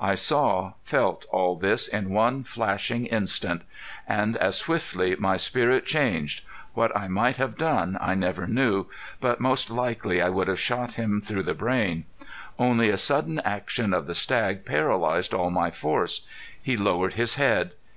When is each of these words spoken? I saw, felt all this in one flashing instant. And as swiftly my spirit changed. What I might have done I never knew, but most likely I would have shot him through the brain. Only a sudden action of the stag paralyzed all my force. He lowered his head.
I 0.00 0.16
saw, 0.16 0.72
felt 0.82 1.24
all 1.30 1.54
this 1.54 1.86
in 1.86 2.10
one 2.10 2.42
flashing 2.42 3.06
instant. 3.06 3.62
And 4.08 4.36
as 4.38 4.58
swiftly 4.58 5.14
my 5.14 5.36
spirit 5.36 5.86
changed. 5.86 6.40
What 6.74 6.90
I 6.96 7.06
might 7.06 7.36
have 7.36 7.56
done 7.56 7.96
I 8.00 8.16
never 8.16 8.48
knew, 8.48 8.86
but 9.20 9.38
most 9.40 9.70
likely 9.70 10.20
I 10.20 10.30
would 10.30 10.48
have 10.48 10.58
shot 10.58 10.94
him 10.94 11.20
through 11.20 11.44
the 11.44 11.54
brain. 11.54 12.06
Only 12.58 12.88
a 12.88 12.98
sudden 12.98 13.38
action 13.44 13.94
of 13.94 14.08
the 14.08 14.16
stag 14.16 14.66
paralyzed 14.66 15.32
all 15.32 15.48
my 15.52 15.70
force. 15.70 16.22
He 16.60 16.76
lowered 16.76 17.12
his 17.12 17.36
head. 17.36 17.74